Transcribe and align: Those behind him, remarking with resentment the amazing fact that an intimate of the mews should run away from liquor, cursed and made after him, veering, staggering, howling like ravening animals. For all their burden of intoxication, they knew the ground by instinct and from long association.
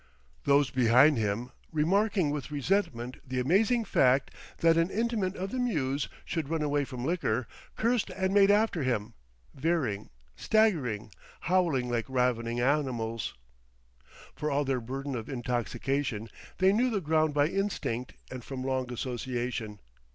Those 0.45 0.71
behind 0.71 1.19
him, 1.19 1.51
remarking 1.71 2.31
with 2.31 2.49
resentment 2.49 3.17
the 3.23 3.39
amazing 3.39 3.85
fact 3.85 4.31
that 4.57 4.75
an 4.75 4.89
intimate 4.89 5.35
of 5.35 5.51
the 5.51 5.59
mews 5.59 6.09
should 6.25 6.49
run 6.49 6.63
away 6.63 6.85
from 6.85 7.05
liquor, 7.05 7.47
cursed 7.75 8.09
and 8.09 8.33
made 8.33 8.49
after 8.49 8.81
him, 8.81 9.13
veering, 9.53 10.09
staggering, 10.35 11.11
howling 11.41 11.87
like 11.87 12.09
ravening 12.09 12.59
animals. 12.59 13.35
For 14.33 14.49
all 14.49 14.65
their 14.65 14.81
burden 14.81 15.13
of 15.13 15.29
intoxication, 15.29 16.29
they 16.57 16.73
knew 16.73 16.89
the 16.89 16.99
ground 16.99 17.35
by 17.35 17.47
instinct 17.47 18.13
and 18.31 18.43
from 18.43 18.63
long 18.63 18.91
association. 18.91 19.77